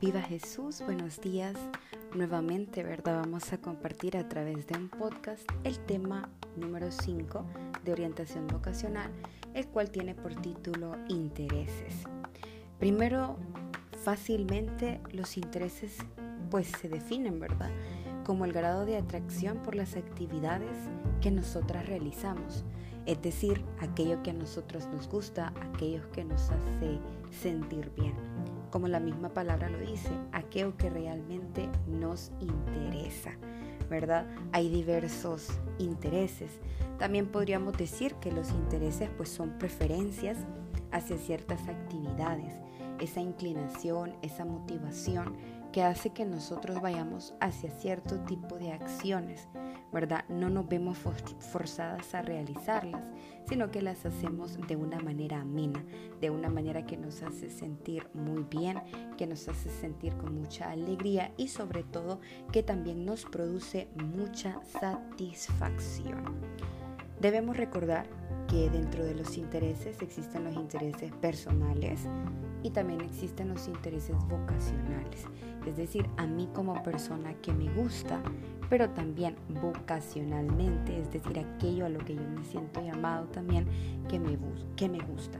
[0.00, 1.54] Viva Jesús, buenos días.
[2.14, 3.20] Nuevamente, ¿verdad?
[3.20, 7.44] Vamos a compartir a través de un podcast el tema número 5
[7.84, 9.10] de orientación vocacional,
[9.52, 12.04] el cual tiene por título intereses.
[12.78, 13.36] Primero,
[14.02, 15.98] fácilmente los intereses
[16.50, 17.70] pues se definen, ¿verdad?
[18.24, 20.78] Como el grado de atracción por las actividades
[21.20, 22.64] que nosotras realizamos,
[23.04, 26.98] es decir, aquello que a nosotros nos gusta, aquello que nos hace
[27.30, 28.29] sentir bien
[28.70, 33.32] como la misma palabra lo dice, aquello que realmente nos interesa,
[33.88, 34.26] ¿verdad?
[34.52, 35.48] Hay diversos
[35.78, 36.50] intereses.
[36.98, 40.38] También podríamos decir que los intereses pues son preferencias
[40.92, 42.54] hacia ciertas actividades,
[43.00, 45.36] esa inclinación, esa motivación
[45.72, 49.48] que hace que nosotros vayamos hacia cierto tipo de acciones,
[49.92, 50.24] ¿verdad?
[50.28, 53.04] No nos vemos forzadas a realizarlas,
[53.48, 55.84] sino que las hacemos de una manera amena,
[56.20, 58.80] de una manera que nos hace sentir muy bien,
[59.16, 62.20] que nos hace sentir con mucha alegría y sobre todo
[62.52, 66.24] que también nos produce mucha satisfacción.
[67.20, 68.19] Debemos recordar
[68.50, 72.00] que dentro de los intereses existen los intereses personales
[72.64, 75.24] y también existen los intereses vocacionales.
[75.64, 78.20] Es decir, a mí como persona que me gusta,
[78.68, 83.66] pero también vocacionalmente, es decir, aquello a lo que yo me siento llamado también
[84.08, 84.36] que me,
[84.74, 85.38] que me gusta.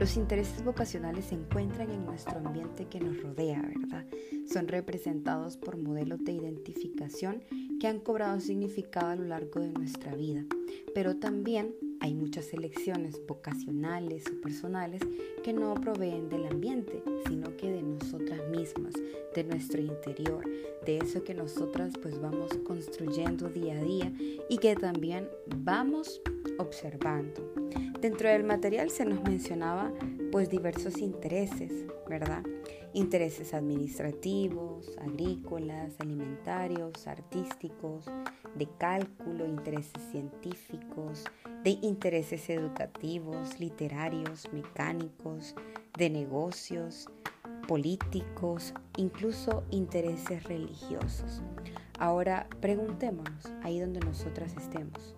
[0.00, 4.04] Los intereses vocacionales se encuentran en nuestro ambiente que nos rodea, ¿verdad?
[4.52, 7.44] Son representados por modelos de identificación
[7.78, 10.44] que han cobrado significado a lo largo de nuestra vida,
[10.92, 15.00] pero también hay muchas elecciones vocacionales o personales
[15.44, 18.94] que no proveen del ambiente, sino que de nosotras mismas,
[19.36, 20.44] de nuestro interior,
[20.84, 24.12] de eso que nosotras pues vamos construyendo día a día
[24.48, 26.20] y que también vamos
[26.62, 27.52] observando.
[28.00, 29.92] Dentro del material se nos mencionaba
[30.32, 32.42] pues diversos intereses, ¿verdad?
[32.94, 38.06] Intereses administrativos, agrícolas, alimentarios, artísticos,
[38.54, 41.24] de cálculo, intereses científicos,
[41.62, 45.54] de intereses educativos, literarios, mecánicos,
[45.96, 47.08] de negocios,
[47.68, 51.42] políticos, incluso intereses religiosos.
[51.98, 55.14] Ahora preguntémonos, ahí donde nosotras estemos,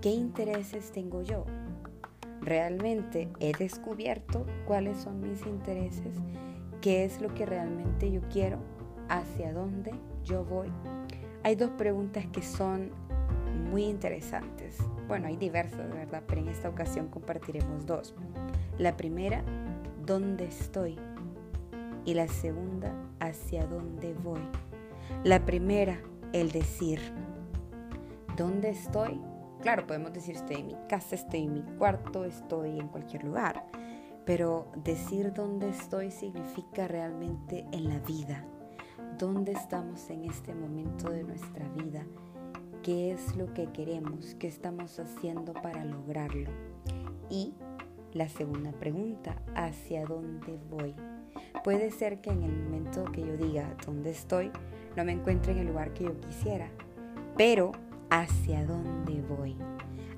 [0.00, 1.44] ¿qué intereses tengo yo?
[2.40, 6.16] ¿Realmente he descubierto cuáles son mis intereses?
[6.80, 8.58] ¿Qué es lo que realmente yo quiero?
[9.08, 9.92] ¿Hacia dónde
[10.24, 10.68] yo voy?
[11.42, 12.90] Hay dos preguntas que son
[13.70, 14.78] muy interesantes.
[15.06, 16.22] Bueno, hay diversas, ¿verdad?
[16.26, 18.14] Pero en esta ocasión compartiremos dos.
[18.78, 19.42] La primera,
[20.06, 20.98] ¿dónde estoy?
[22.06, 24.40] Y la segunda, ¿hacia dónde voy?
[25.24, 26.00] La primera,
[26.32, 27.00] el decir,
[28.36, 29.20] ¿dónde estoy?
[29.62, 33.66] Claro, podemos decir estoy en mi casa, estoy en mi cuarto, estoy en cualquier lugar.
[34.24, 38.44] Pero decir dónde estoy significa realmente en la vida.
[39.18, 42.04] ¿Dónde estamos en este momento de nuestra vida?
[42.82, 46.50] qué es lo que queremos, qué estamos haciendo para lograrlo.
[47.28, 47.54] Y
[48.12, 50.94] la segunda pregunta, ¿hacia dónde voy?
[51.62, 54.50] Puede ser que en el momento que yo diga dónde estoy,
[54.96, 56.70] no me encuentre en el lugar que yo quisiera,
[57.36, 57.72] pero
[58.10, 59.56] ¿hacia dónde voy?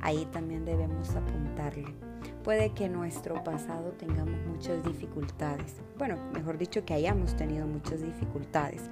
[0.00, 1.94] Ahí también debemos apuntarle.
[2.42, 5.76] Puede que en nuestro pasado tengamos muchas dificultades.
[5.98, 8.82] Bueno, mejor dicho que hayamos tenido muchas dificultades,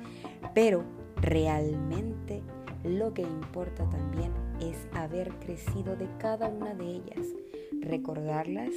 [0.55, 0.85] pero
[1.17, 2.43] realmente
[2.85, 7.27] lo que importa también es haber crecido de cada una de ellas,
[7.81, 8.73] recordarlas,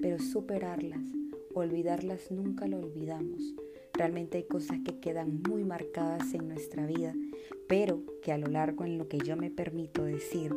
[0.00, 1.02] pero superarlas.
[1.54, 3.54] Olvidarlas nunca lo olvidamos.
[3.96, 7.14] Realmente hay cosas que quedan muy marcadas en nuestra vida,
[7.66, 10.54] pero que a lo largo en lo que yo me permito decir,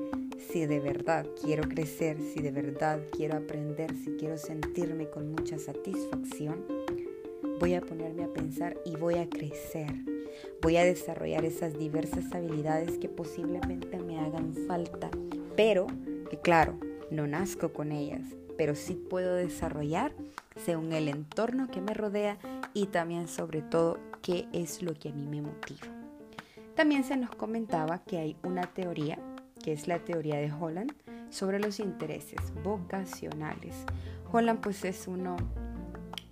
[0.51, 5.57] si de verdad quiero crecer, si de verdad quiero aprender, si quiero sentirme con mucha
[5.57, 6.65] satisfacción,
[7.61, 9.93] voy a ponerme a pensar y voy a crecer.
[10.61, 15.09] Voy a desarrollar esas diversas habilidades que posiblemente me hagan falta,
[15.55, 15.87] pero
[16.29, 16.77] que claro,
[17.09, 18.21] no nazco con ellas,
[18.57, 20.13] pero sí puedo desarrollar
[20.65, 22.37] según el entorno que me rodea
[22.79, 25.85] y también sobre todo qué es lo que a mí me motiva.
[26.75, 29.19] También se nos comentaba que hay una teoría,
[29.61, 30.93] que es la teoría de Holland,
[31.29, 33.75] sobre los intereses vocacionales.
[34.31, 35.35] Holland pues es uno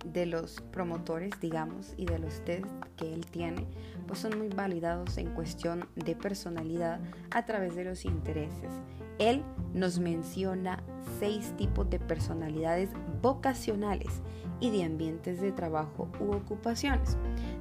[0.06, 2.64] de los promotores, digamos, y de los test
[2.96, 3.66] que él tiene,
[4.06, 6.98] pues son muy validados en cuestión de personalidad
[7.30, 8.70] a través de los intereses.
[9.18, 9.42] Él
[9.74, 10.82] nos menciona
[11.18, 12.88] seis tipos de personalidades
[13.20, 14.22] vocacionales
[14.60, 17.16] y de ambientes de trabajo u ocupaciones.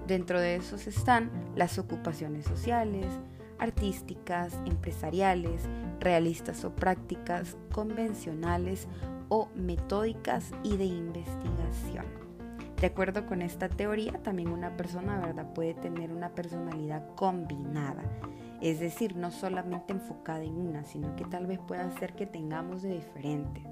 [0.07, 3.05] Dentro de esos están las ocupaciones sociales,
[3.59, 5.63] artísticas, empresariales,
[5.99, 8.87] realistas o prácticas, convencionales
[9.29, 12.05] o metódicas y de investigación.
[12.79, 18.03] De acuerdo con esta teoría, también una persona, ¿verdad?, puede tener una personalidad combinada.
[18.61, 22.83] Es decir, no solamente enfocada en una, sino que tal vez pueda ser que tengamos
[22.83, 23.63] de diferente.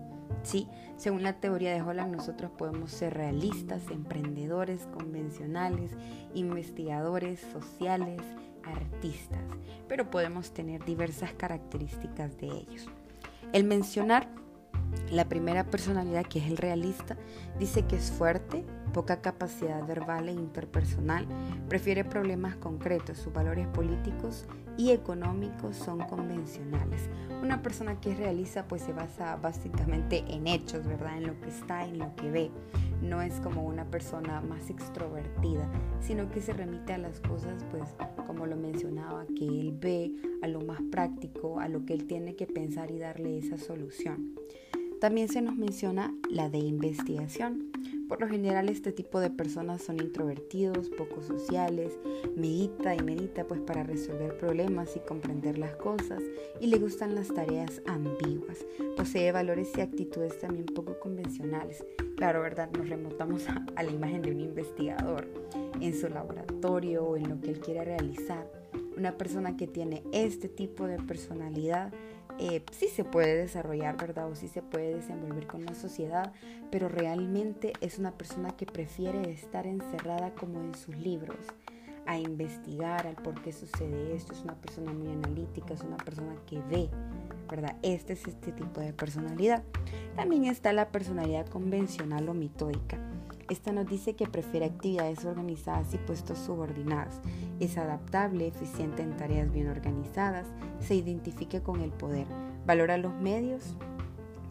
[0.46, 5.92] Sí, según la teoría de Holland, nosotros podemos ser realistas, emprendedores, convencionales,
[6.36, 8.22] investigadores, sociales,
[8.64, 9.42] artistas,
[9.88, 12.88] pero podemos tener diversas características de ellos.
[13.54, 14.30] El mencionar
[15.12, 17.18] la primera personalidad, que es el realista,
[17.60, 18.64] dice que es fuerte,
[18.94, 21.28] poca capacidad verbal e interpersonal,
[21.68, 24.46] prefiere problemas concretos, sus valores políticos
[24.78, 27.10] y económicos son convencionales.
[27.42, 31.18] Una persona que es realista pues se basa básicamente en hechos, ¿verdad?
[31.18, 32.52] En lo que está, en lo que ve.
[33.02, 35.70] No es como una persona más extrovertida,
[36.00, 37.84] sino que se remite a las cosas pues
[38.26, 42.36] como lo mencionaba, que él ve a lo más práctico, a lo que él tiene
[42.36, 44.36] que pensar y darle esa solución.
[45.06, 47.70] También se nos menciona la de investigación.
[48.10, 52.00] Por lo general este tipo de personas son introvertidos, poco sociales,
[52.36, 56.24] medita y medita pues para resolver problemas y comprender las cosas
[56.60, 58.66] y le gustan las tareas ambiguas.
[58.98, 61.86] Posee valores y actitudes también poco convencionales.
[62.16, 62.72] Claro, ¿verdad?
[62.76, 65.28] Nos remontamos a, a la imagen de un investigador
[65.82, 68.52] en su laboratorio o en lo que él quiere realizar.
[68.98, 71.94] Una persona que tiene este tipo de personalidad
[72.38, 74.30] eh, sí se puede desarrollar, ¿verdad?
[74.30, 76.34] O sí se puede desenvolver con la sociedad,
[76.70, 81.38] pero realmente es una persona que prefiere estar encerrada como en sus libros,
[82.06, 84.34] a investigar al por qué sucede esto.
[84.34, 86.90] Es una persona muy analítica, es una persona que ve,
[87.50, 87.78] ¿verdad?
[87.82, 89.64] Este es este tipo de personalidad.
[90.16, 92.98] También está la personalidad convencional o mitódica.
[93.50, 97.16] Esta nos dice que prefiere actividades organizadas y puestos subordinados.
[97.60, 100.48] Es adaptable, eficiente en tareas bien organizadas,
[100.80, 102.26] se identifica con el poder,
[102.66, 103.76] valora los medios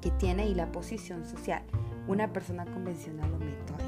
[0.01, 1.63] que tiene y la posición social.
[2.07, 3.84] Una persona convencional o metódica.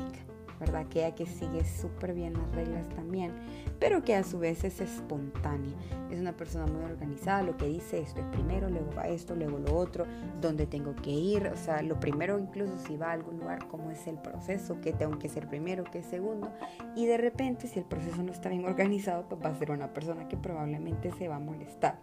[0.58, 0.82] ¿Verdad?
[0.82, 3.32] Aquella que sigue súper bien las reglas también,
[3.78, 5.74] pero que a su vez es espontánea.
[6.10, 9.58] Es una persona muy organizada, lo que dice esto es primero, luego va esto, luego
[9.58, 10.06] lo otro,
[10.40, 13.90] dónde tengo que ir, o sea, lo primero incluso si va a algún lugar, cómo
[13.90, 16.50] es el proceso, qué tengo que ser primero, qué segundo,
[16.94, 19.92] y de repente si el proceso no está bien organizado, pues va a ser una
[19.92, 22.00] persona que probablemente se va a molestar,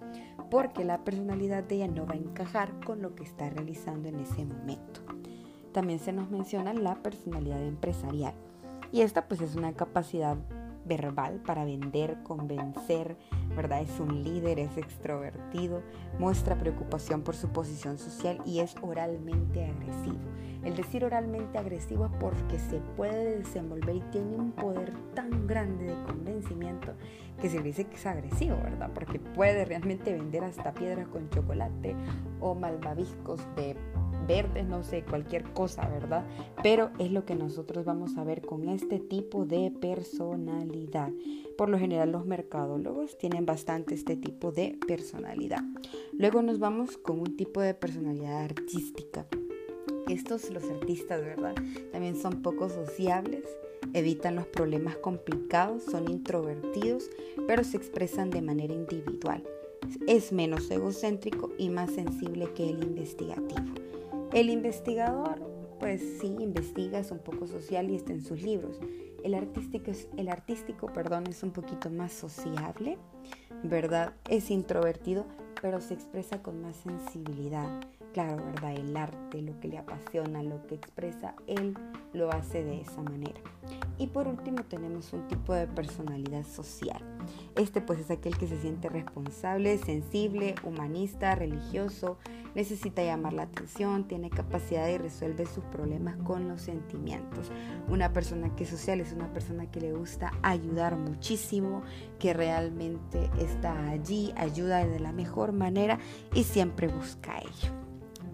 [0.50, 4.20] porque la personalidad de ella no va a encajar con lo que está realizando en
[4.20, 5.02] ese momento.
[5.74, 8.34] También se nos menciona la personalidad empresarial.
[8.92, 10.38] Y esta pues es una capacidad
[10.86, 13.18] verbal para vender, convencer,
[13.56, 13.82] ¿verdad?
[13.82, 15.82] Es un líder, es extrovertido,
[16.20, 20.20] muestra preocupación por su posición social y es oralmente agresivo.
[20.64, 25.86] El decir oralmente agresivo es porque se puede desenvolver y tiene un poder tan grande
[25.86, 26.94] de convencimiento
[27.42, 28.92] que se dice que es agresivo, ¿verdad?
[28.94, 31.96] Porque puede realmente vender hasta piedras con chocolate
[32.40, 33.76] o malvaviscos de
[34.28, 36.26] verdes, no sé, cualquier cosa, ¿verdad?
[36.62, 41.12] Pero es lo que nosotros vamos a ver con este tipo de personalidad.
[41.58, 45.64] Por lo general los mercadólogos tienen bastante este tipo de personalidad.
[46.18, 49.28] Luego nos vamos con un tipo de personalidad artística.
[50.08, 51.56] Estos, los artistas, ¿verdad?
[51.92, 53.46] También son poco sociables,
[53.94, 57.10] evitan los problemas complicados, son introvertidos,
[57.48, 59.44] pero se expresan de manera individual.
[60.08, 63.83] Es menos egocéntrico y más sensible que el investigativo.
[64.34, 65.40] El investigador,
[65.80, 68.80] pues sí, investiga, es un poco social y está en sus libros.
[69.24, 72.98] El artístico, es, el artístico perdón, es un poquito más sociable,
[73.62, 74.14] ¿verdad?
[74.28, 75.28] Es introvertido,
[75.62, 77.80] pero se expresa con más sensibilidad.
[78.12, 78.74] Claro, ¿verdad?
[78.74, 81.78] El arte, lo que le apasiona, lo que expresa, él
[82.12, 83.40] lo hace de esa manera.
[83.98, 87.02] Y por último tenemos un tipo de personalidad social.
[87.56, 92.18] Este pues es aquel que se siente responsable, sensible, humanista, religioso,
[92.56, 97.52] necesita llamar la atención, tiene capacidad y resuelve sus problemas con los sentimientos.
[97.88, 101.84] Una persona que es social es una persona que le gusta ayudar muchísimo,
[102.20, 106.00] que realmente está allí, ayuda de la mejor manera
[106.34, 107.74] y siempre busca ello.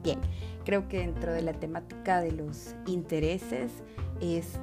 [0.04, 0.20] Bien,
[0.64, 3.72] creo que dentro de la temática de los intereses
[4.22, 4.60] es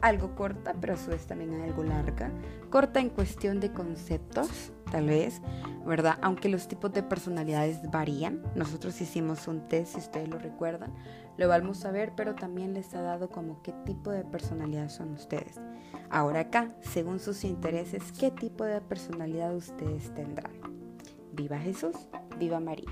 [0.00, 2.30] algo corta, pero a su vez también algo larga.
[2.70, 5.40] Corta en cuestión de conceptos, tal vez,
[5.86, 6.18] ¿verdad?
[6.22, 8.42] Aunque los tipos de personalidades varían.
[8.54, 10.94] Nosotros hicimos un test, si ustedes lo recuerdan,
[11.36, 15.12] lo vamos a ver, pero también les ha dado como qué tipo de personalidad son
[15.12, 15.60] ustedes.
[16.10, 20.52] Ahora acá, según sus intereses, ¿qué tipo de personalidad ustedes tendrán?
[21.32, 21.96] Viva Jesús,
[22.38, 22.90] viva María.